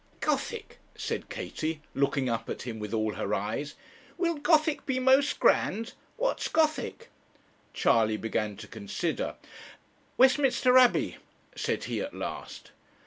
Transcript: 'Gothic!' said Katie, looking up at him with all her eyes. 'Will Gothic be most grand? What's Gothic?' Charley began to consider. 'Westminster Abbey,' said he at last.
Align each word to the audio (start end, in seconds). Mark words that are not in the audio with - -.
'Gothic!' 0.19 0.79
said 0.95 1.29
Katie, 1.29 1.79
looking 1.93 2.27
up 2.27 2.49
at 2.49 2.63
him 2.63 2.79
with 2.79 2.91
all 2.91 3.13
her 3.13 3.35
eyes. 3.35 3.75
'Will 4.17 4.33
Gothic 4.33 4.83
be 4.87 4.97
most 4.99 5.39
grand? 5.39 5.93
What's 6.17 6.47
Gothic?' 6.47 7.11
Charley 7.71 8.17
began 8.17 8.57
to 8.57 8.67
consider. 8.67 9.35
'Westminster 10.17 10.75
Abbey,' 10.75 11.17
said 11.55 11.83
he 11.83 12.01
at 12.01 12.15
last. 12.15 12.71